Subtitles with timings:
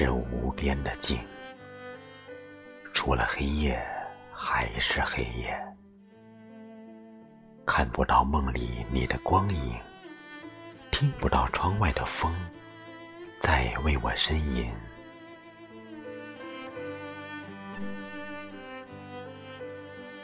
[0.00, 1.18] 是无边的静，
[2.94, 3.78] 除了黑夜
[4.32, 5.54] 还是黑夜，
[7.66, 9.78] 看不到梦里你的光影，
[10.90, 12.34] 听不到窗外的风
[13.40, 14.72] 在为我呻吟。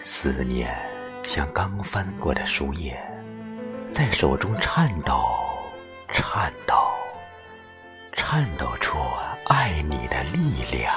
[0.00, 0.76] 思念
[1.22, 3.00] 像刚翻过的书页，
[3.92, 5.24] 在手中颤抖，
[6.08, 6.74] 颤抖，
[8.10, 8.98] 颤抖出
[9.52, 10.94] 爱你的力量。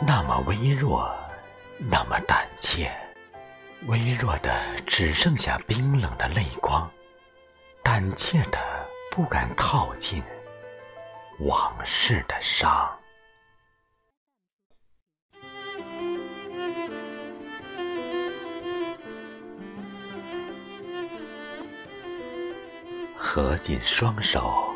[0.00, 1.08] 那么微弱，
[1.78, 2.90] 那么胆怯，
[3.86, 4.52] 微弱的
[4.84, 6.90] 只剩下冰冷的泪光，
[7.84, 8.58] 胆怯的
[9.12, 10.20] 不敢靠近
[11.38, 12.90] 往事的伤。
[23.16, 24.73] 合紧双手，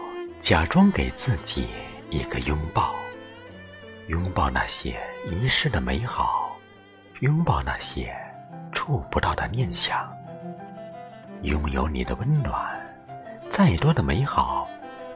[0.49, 1.69] 假装给自己
[2.09, 2.95] 一个拥抱，
[4.07, 4.99] 拥抱那些
[5.31, 6.57] 遗失的美好，
[7.21, 8.17] 拥抱那些
[8.73, 10.11] 触不到的念想。
[11.43, 12.67] 拥有你的温暖，
[13.51, 14.67] 再多的美好，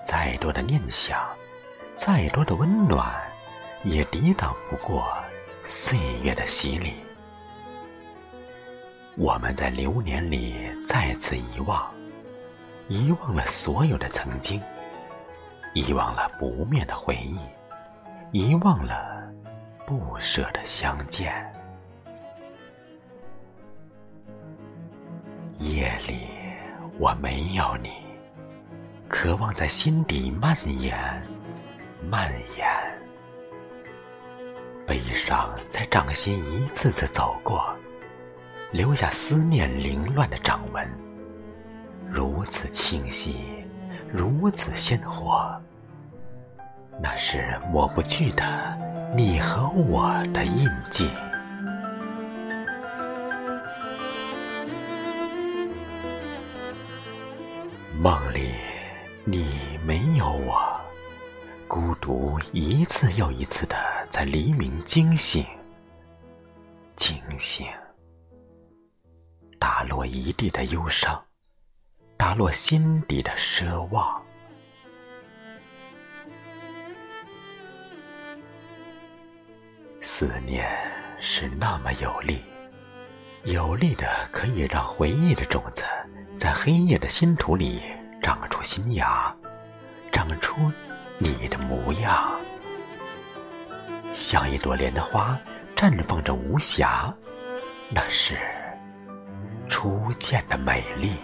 [0.05, 1.19] 再多的念想，
[1.97, 3.11] 再多的温暖，
[3.85, 5.17] 也抵挡不过
[5.65, 6.93] 岁月的洗礼。
[9.17, 11.91] 我们在流年里再次遗忘。
[12.89, 14.61] 遗忘了所有的曾经，
[15.75, 17.39] 遗忘了不灭的回忆，
[18.31, 19.23] 遗忘了
[19.87, 21.33] 不舍的相见。
[25.59, 26.29] 夜里
[26.99, 27.91] 我没有你，
[29.09, 30.95] 渴望在心底蔓延，
[32.11, 32.69] 蔓延。
[34.87, 37.75] 悲伤在掌心一次次走过，
[38.73, 40.87] 留下思念凌乱的掌纹。
[42.11, 43.65] 如此清晰，
[44.13, 45.59] 如此鲜活，
[47.01, 48.45] 那是抹不去的
[49.17, 51.11] 你和我的印记。
[57.99, 58.51] 梦里
[59.25, 60.79] 你没有我，
[61.67, 63.77] 孤独一次又一次的
[64.11, 65.43] 在黎明惊醒，
[66.97, 67.67] 惊醒，
[69.59, 71.19] 打落一地的忧伤。
[72.23, 74.23] 打落心底的奢望。
[80.01, 80.65] 思念
[81.19, 82.41] 是那么有力，
[83.43, 85.85] 有力的可以让回忆的种子
[86.39, 87.83] 在黑夜的心土里
[88.23, 89.35] 长出新芽，
[90.13, 90.55] 长出
[91.19, 92.41] 你的模样，
[94.13, 95.37] 像一朵莲的花
[95.75, 97.13] 绽放着无瑕，
[97.91, 98.39] 那是
[99.69, 101.17] 初见的美丽。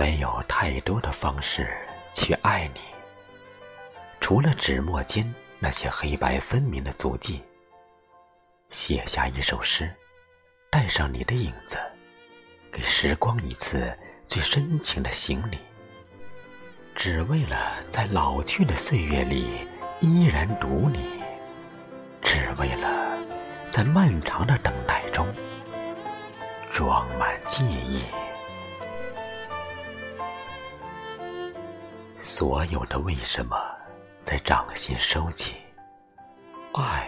[0.00, 1.68] 没有太多的方式
[2.10, 2.80] 去爱你，
[4.18, 7.44] 除了纸墨间那些黑白分明的足迹。
[8.70, 9.94] 写下一首诗，
[10.70, 11.76] 带上你的影子，
[12.72, 13.94] 给时光一次
[14.26, 15.58] 最深情的行礼，
[16.94, 19.68] 只为了在老去的岁月里
[20.00, 21.10] 依然读你，
[22.22, 23.18] 只为了
[23.70, 25.28] 在漫长的等待中
[26.72, 28.02] 装满记忆。
[32.40, 33.54] 所有的为什么，
[34.24, 35.56] 在掌心收起。
[36.72, 37.06] 爱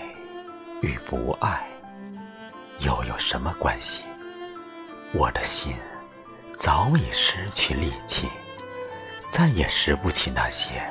[0.83, 1.67] 与不爱，
[2.81, 4.05] 又有什么关系？
[5.15, 5.75] 我的心
[6.53, 8.29] 早已失去力气，
[9.31, 10.87] 再也拾不起那些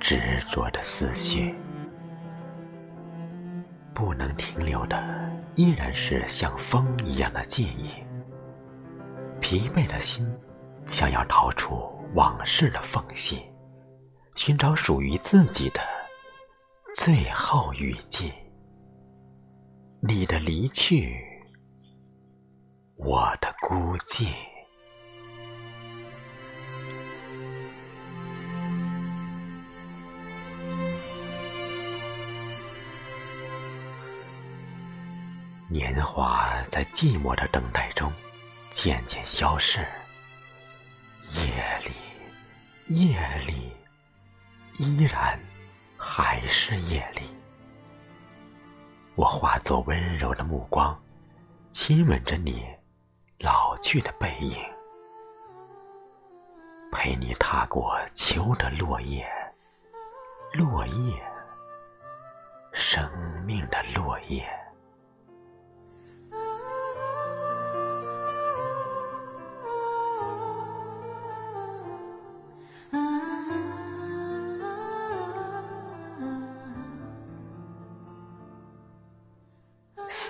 [0.00, 1.54] 执着的思绪。
[3.92, 4.98] 不能停留的，
[5.56, 7.90] 依然是像风一样的记忆。
[9.42, 10.34] 疲惫的心，
[10.86, 13.44] 想要逃出往事的缝隙。
[14.34, 15.80] 寻找属于自己的
[16.96, 18.32] 最后雨季。
[20.00, 21.18] 你的离去，
[22.96, 24.28] 我的孤寂。
[35.70, 38.12] 年华在寂寞的等待中
[38.70, 39.80] 渐渐消逝。
[41.30, 41.92] 夜里，
[42.94, 43.72] 夜里。
[44.76, 45.38] 依然
[45.96, 47.22] 还是夜里，
[49.14, 51.00] 我化作温柔的目光，
[51.70, 52.66] 亲吻着你
[53.38, 54.56] 老去的背影，
[56.90, 59.24] 陪你踏过秋的落叶，
[60.52, 61.22] 落叶，
[62.72, 63.08] 生
[63.44, 64.44] 命的落叶。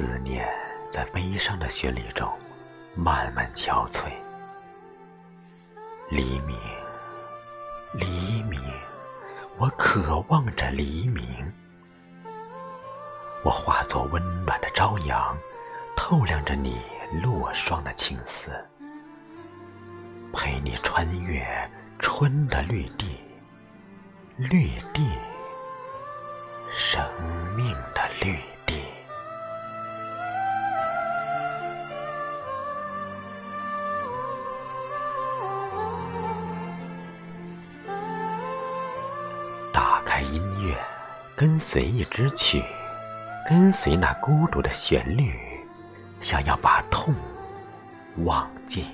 [0.05, 0.47] 思念
[0.91, 2.31] 在悲伤的旋律中
[2.95, 4.13] 慢慢憔悴。
[6.11, 6.59] 黎明，
[7.95, 8.61] 黎明，
[9.57, 11.51] 我渴望着黎明。
[13.43, 15.35] 我化作温暖的朝阳，
[15.97, 16.83] 透亮着你
[17.23, 18.51] 落霜的青丝，
[20.35, 21.43] 陪你穿越
[21.99, 23.25] 春的绿地，
[24.37, 25.09] 绿地，
[26.75, 27.03] 生
[27.57, 28.39] 命的绿
[40.65, 40.75] 乐，
[41.37, 42.65] 跟随一支曲，
[43.49, 45.39] 跟随那孤独的旋律，
[46.21, 47.15] 想要把痛
[48.25, 48.87] 忘记，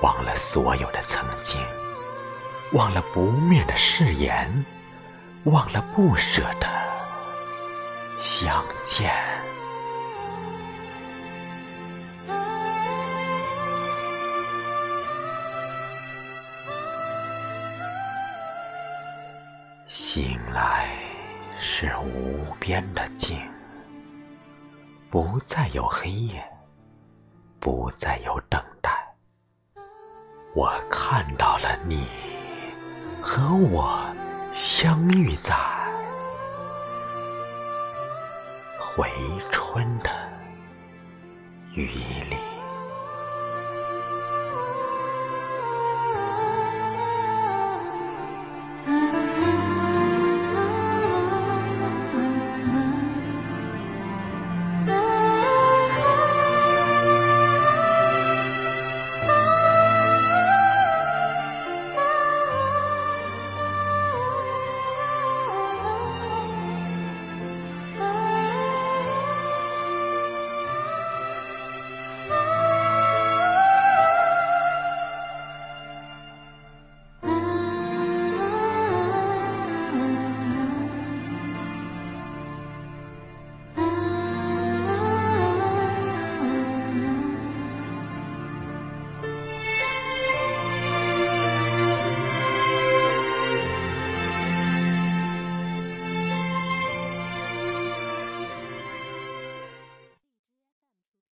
[0.00, 1.60] 忘了所有的曾经，
[2.72, 4.64] 忘了不灭的誓言，
[5.44, 6.66] 忘了不舍的
[8.16, 9.41] 相见。
[19.94, 20.88] 醒来
[21.58, 23.38] 是无边的静，
[25.10, 26.42] 不再有黑夜，
[27.60, 28.90] 不再有等待。
[30.54, 32.08] 我看到了你
[33.20, 34.02] 和我
[34.50, 35.54] 相遇在
[38.80, 39.10] 回
[39.50, 40.10] 春的
[41.74, 41.88] 雨
[42.30, 42.51] 里。